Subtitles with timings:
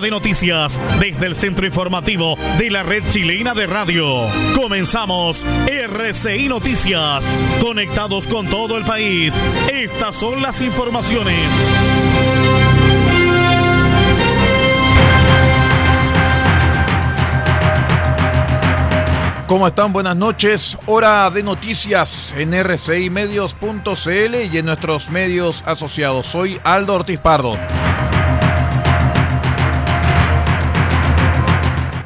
[0.00, 4.26] De noticias desde el centro informativo de la red chilena de radio.
[4.54, 7.44] Comenzamos RCI Noticias.
[7.60, 9.40] Conectados con todo el país.
[9.70, 11.48] Estas son las informaciones.
[19.46, 19.92] ¿Cómo están?
[19.92, 20.78] Buenas noches.
[20.86, 26.26] Hora de noticias en rcimedios.cl y en nuestros medios asociados.
[26.26, 27.58] Soy Aldo Ortiz Pardo.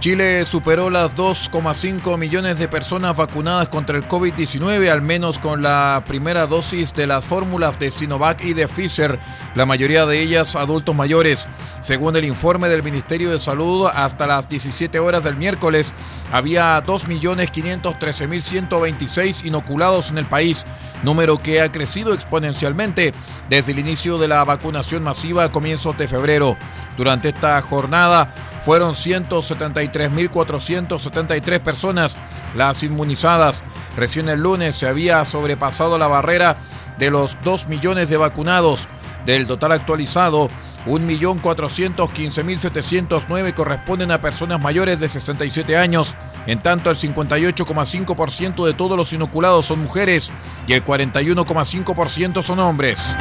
[0.00, 6.02] Chile superó las 2,5 millones de personas vacunadas contra el COVID-19, al menos con la
[6.06, 9.18] primera dosis de las fórmulas de Sinovac y de Pfizer,
[9.54, 11.50] la mayoría de ellas adultos mayores.
[11.82, 15.92] Según el informe del Ministerio de Salud, hasta las 17 horas del miércoles
[16.32, 20.66] había 2.513.126 inoculados en el país,
[21.02, 23.14] número que ha crecido exponencialmente
[23.48, 26.58] desde el inicio de la vacunación masiva a comienzos de febrero.
[26.96, 32.18] Durante esta jornada fueron 173.473 personas
[32.54, 33.64] las inmunizadas.
[33.96, 36.58] Recién el lunes se había sobrepasado la barrera
[36.98, 38.88] de los 2 millones de vacunados.
[39.26, 40.48] Del total actualizado,
[40.86, 46.16] 1.415.709 corresponden a personas mayores de 67 años.
[46.46, 50.30] En tanto, el 58,5% de todos los inoculados son mujeres
[50.66, 53.14] y el 41,5% son hombres.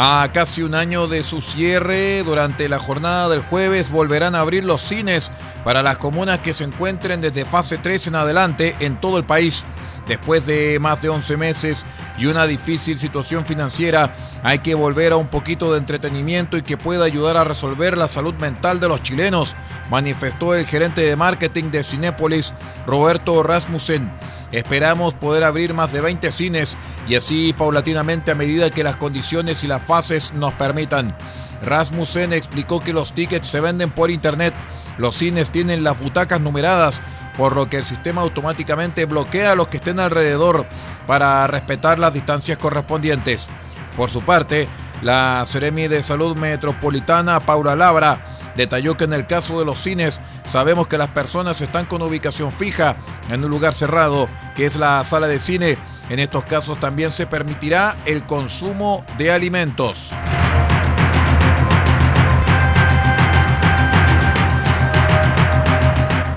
[0.00, 4.62] A casi un año de su cierre, durante la jornada del jueves volverán a abrir
[4.62, 5.32] los cines
[5.64, 9.66] para las comunas que se encuentren desde fase 3 en adelante en todo el país.
[10.08, 11.84] Después de más de 11 meses
[12.16, 16.78] y una difícil situación financiera, hay que volver a un poquito de entretenimiento y que
[16.78, 19.54] pueda ayudar a resolver la salud mental de los chilenos,
[19.90, 22.54] manifestó el gerente de marketing de Cinépolis,
[22.86, 24.10] Roberto Rasmussen.
[24.50, 29.62] Esperamos poder abrir más de 20 cines y así paulatinamente a medida que las condiciones
[29.62, 31.14] y las fases nos permitan.
[31.62, 34.54] Rasmussen explicó que los tickets se venden por internet,
[34.96, 37.00] los cines tienen las butacas numeradas,
[37.38, 40.66] por lo que el sistema automáticamente bloquea a los que estén alrededor
[41.06, 43.48] para respetar las distancias correspondientes.
[43.96, 44.68] Por su parte,
[45.02, 48.24] la Seremi de Salud Metropolitana, Paula Labra,
[48.56, 52.50] detalló que en el caso de los cines sabemos que las personas están con ubicación
[52.50, 52.96] fija
[53.28, 55.78] en un lugar cerrado, que es la sala de cine.
[56.10, 60.12] En estos casos también se permitirá el consumo de alimentos.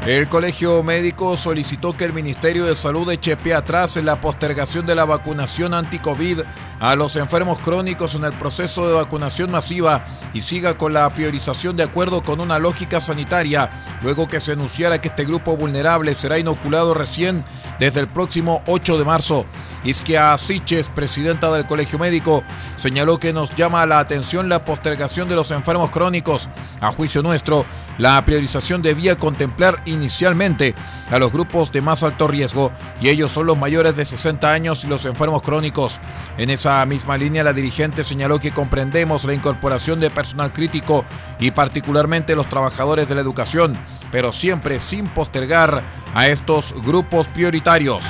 [0.05, 4.87] El Colegio Médico solicitó que el Ministerio de Salud eche pie atrás en la postergación
[4.87, 6.39] de la vacunación anti-COVID
[6.81, 11.77] a los enfermos crónicos en el proceso de vacunación masiva y siga con la priorización
[11.77, 13.69] de acuerdo con una lógica sanitaria,
[14.01, 17.45] luego que se anunciara que este grupo vulnerable será inoculado recién
[17.79, 19.45] desde el próximo 8 de marzo.
[19.83, 22.43] Isquia Siches, presidenta del Colegio Médico,
[22.77, 26.49] señaló que nos llama la atención la postergación de los enfermos crónicos.
[26.81, 27.65] A juicio nuestro,
[27.97, 30.75] la priorización debía contemplar inicialmente
[31.09, 34.83] a los grupos de más alto riesgo y ellos son los mayores de 60 años
[34.83, 35.99] y los enfermos crónicos.
[36.37, 41.05] En esa misma línea, la dirigente señaló que comprendemos la incorporación de personal crítico
[41.39, 43.77] y particularmente los trabajadores de la educación,
[44.11, 45.83] pero siempre sin postergar
[46.13, 48.03] a estos grupos prioritarios.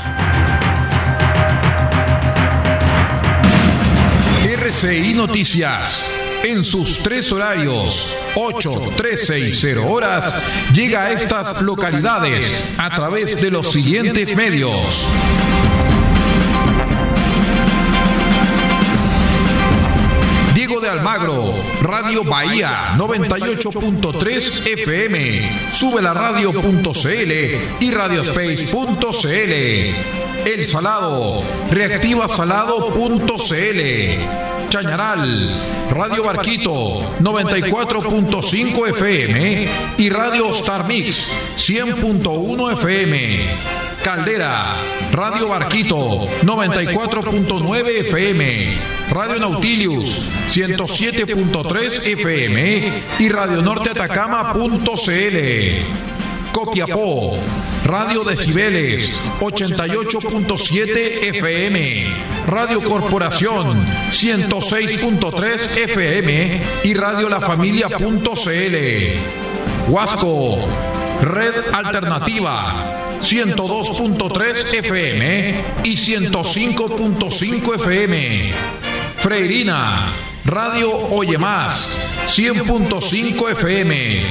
[4.46, 6.06] RCI Noticias.
[6.44, 10.44] En sus tres horarios, 8, 13 y 0 horas,
[10.74, 12.46] llega a estas localidades
[12.78, 15.08] a través de los siguientes medios.
[20.92, 27.32] Almagro, Radio Bahía 98.3 FM, sube la radio.cl
[27.80, 29.54] y radiospace.cl.
[30.46, 34.68] El Salado, reactivasalado.cl.
[34.68, 35.50] Chañaral,
[35.92, 43.81] Radio Barquito 94.5 FM y Radio Star Mix 100.1 FM.
[44.04, 44.76] Caldera,
[45.12, 48.78] Radio Barquito 94.9 FM,
[49.12, 55.38] Radio Nautilius 107.3 FM y Radio Norte Atacama.cl.
[56.52, 57.38] Copiapó,
[57.86, 62.08] Radio Decibeles 88.7 FM,
[62.48, 68.76] Radio Corporación 106.3 FM y Radio La Familia.cl.
[69.88, 70.58] Huasco,
[71.22, 78.52] Red Alternativa 102.3 FM y 105.5 FM.
[79.18, 80.12] Freirina,
[80.46, 81.98] Radio Oye Más,
[82.28, 84.22] 100.5 FM.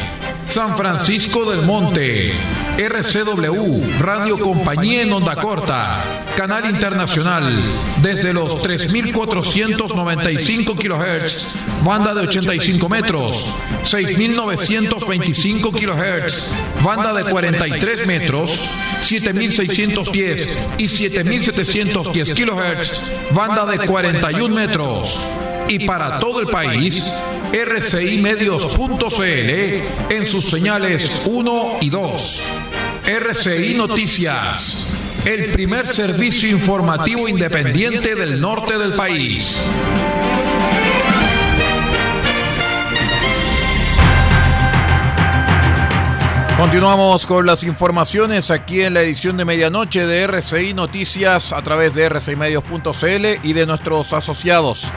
[0.48, 2.32] San Francisco del Monte,
[2.80, 7.62] RCW, Radio Compañía en Onda Corta, Canal Internacional,
[8.00, 11.48] desde los 3.495 kHz,
[11.84, 18.70] banda de 85 metros, 6.925 kHz, banda de 43 metros,
[19.02, 23.02] 7.610 y 7.710 kHz,
[23.34, 25.28] banda de 41 metros.
[25.68, 27.12] Y para todo el país,
[27.52, 32.69] rcimedios.cl en sus señales 1 y 2.
[33.12, 34.92] RCI Noticias,
[35.26, 39.60] el primer servicio informativo independiente del norte del país.
[46.56, 51.96] Continuamos con las informaciones aquí en la edición de medianoche de RCI Noticias a través
[51.96, 54.92] de rcimedios.cl y de nuestros asociados.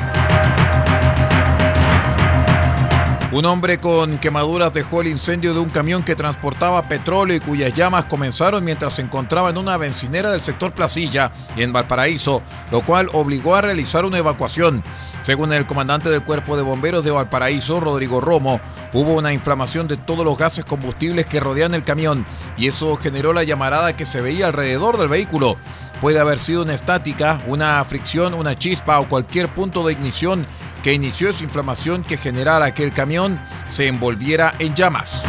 [3.33, 7.74] Un hombre con quemaduras dejó el incendio de un camión que transportaba petróleo y cuyas
[7.74, 13.09] llamas comenzaron mientras se encontraba en una bencinera del sector Placilla en Valparaíso, lo cual
[13.13, 14.83] obligó a realizar una evacuación.
[15.19, 18.62] Según el comandante del Cuerpo de Bomberos de Valparaíso, Rodrigo Romo,
[18.94, 23.33] hubo una inflamación de todos los gases combustibles que rodean el camión y eso generó
[23.33, 25.57] la llamarada que se veía alrededor del vehículo.
[26.01, 30.45] Puede haber sido una estática, una fricción, una chispa o cualquier punto de ignición
[30.83, 35.25] que inició su inflamación que generara que el camión se envolviera en llamas.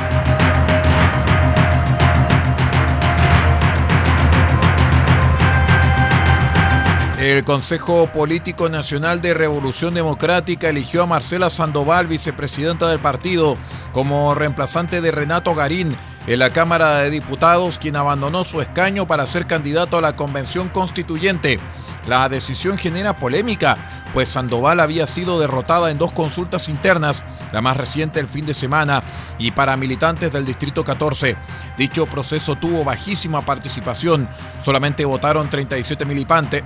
[7.18, 13.56] El Consejo Político Nacional de Revolución Democrática eligió a Marcela Sandoval, vicepresidenta del partido,
[13.92, 15.96] como reemplazante de Renato Garín
[16.26, 20.68] en la Cámara de Diputados, quien abandonó su escaño para ser candidato a la Convención
[20.68, 21.60] Constituyente.
[22.06, 23.78] La decisión genera polémica,
[24.12, 28.52] pues Sandoval había sido derrotada en dos consultas internas, la más reciente el fin de
[28.52, 29.02] semana,
[29.38, 31.36] y para militantes del Distrito 14.
[31.78, 34.28] Dicho proceso tuvo bajísima participación,
[34.60, 36.04] solamente votaron 37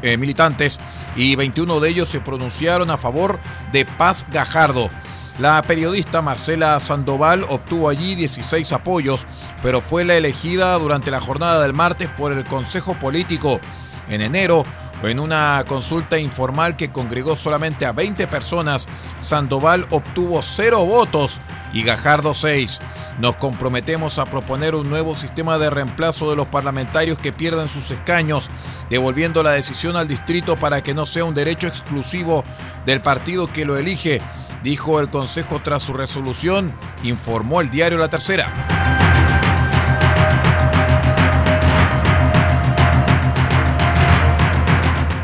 [0.02, 0.80] eh, militantes
[1.14, 3.38] y 21 de ellos se pronunciaron a favor
[3.73, 4.90] de Paz Gajardo.
[5.38, 9.25] La periodista Marcela Sandoval obtuvo allí 16 apoyos,
[9.62, 13.61] pero fue la elegida durante la jornada del martes por el Consejo Político.
[14.09, 14.64] En enero,
[15.02, 18.88] en una consulta informal que congregó solamente a 20 personas,
[19.21, 21.40] Sandoval obtuvo cero votos
[21.73, 22.81] y Gajardo seis.
[23.19, 27.90] Nos comprometemos a proponer un nuevo sistema de reemplazo de los parlamentarios que pierdan sus
[27.90, 28.50] escaños,
[28.90, 32.45] devolviendo la decisión al distrito para que no sea un derecho exclusivo
[32.87, 34.21] del partido que lo elige,
[34.62, 38.98] dijo el Consejo tras su resolución, informó el diario La Tercera.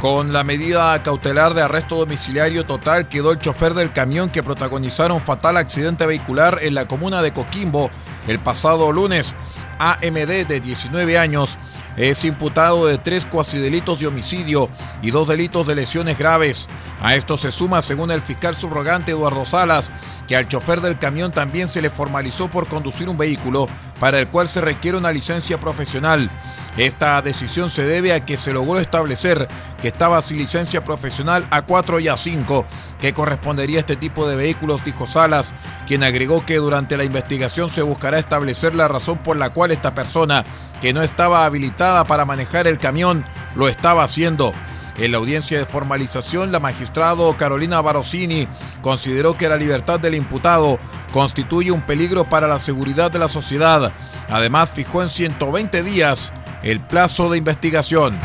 [0.05, 5.23] Con la medida cautelar de arresto domiciliario total quedó el chofer del camión que protagonizaron
[5.23, 7.91] fatal accidente vehicular en la comuna de Coquimbo
[8.29, 9.35] el pasado lunes.
[9.79, 11.59] AMD de 19 años
[11.97, 14.69] es imputado de tres cuasi delitos de homicidio
[15.01, 16.69] y dos delitos de lesiones graves.
[17.01, 19.91] A esto se suma, según el fiscal subrogante Eduardo Salas,
[20.29, 23.69] que al chofer del camión también se le formalizó por conducir un vehículo
[23.99, 26.31] para el cual se requiere una licencia profesional.
[26.77, 29.49] Esta decisión se debe a que se logró establecer
[29.81, 32.65] que estaba sin licencia profesional A4 y A5,
[33.01, 35.55] que correspondería a este tipo de vehículos, dijo Salas,
[35.87, 39.95] quien agregó que durante la investigación se buscará establecer la razón por la cual esta
[39.95, 40.45] persona,
[40.81, 43.25] que no estaba habilitada para manejar el camión,
[43.55, 44.53] lo estaba haciendo.
[44.97, 48.47] En la audiencia de formalización, la magistrado Carolina Barosini
[48.81, 50.79] consideró que la libertad del imputado
[51.15, 53.93] constituye un peligro para la seguridad de la sociedad.
[54.29, 56.33] Además, fijó en 120 días
[56.65, 58.19] el plazo de investigación.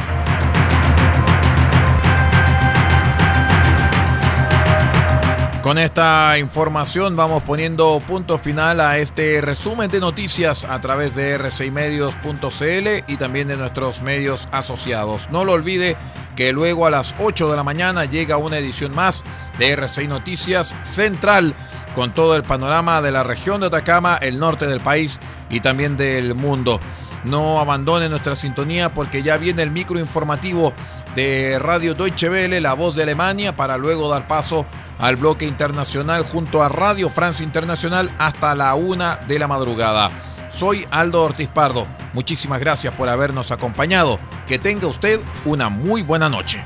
[5.69, 11.39] Con esta información vamos poniendo punto final a este resumen de noticias a través de
[11.39, 15.29] r6medios.cl y también de nuestros medios asociados.
[15.29, 15.95] No lo olvide
[16.35, 19.23] que luego a las 8 de la mañana llega una edición más
[19.59, 21.53] de R6 Noticias Central
[21.93, 25.19] con todo el panorama de la región de Atacama, el norte del país
[25.51, 26.79] y también del mundo.
[27.25, 30.73] No abandone nuestra sintonía porque ya viene el micro informativo
[31.13, 34.65] de Radio Deutsche Welle, la voz de Alemania, para luego dar paso
[34.99, 40.11] al bloque internacional junto a Radio Francia Internacional hasta la una de la madrugada.
[40.51, 41.87] Soy Aldo Ortiz Pardo.
[42.13, 44.19] Muchísimas gracias por habernos acompañado.
[44.47, 46.65] Que tenga usted una muy buena noche.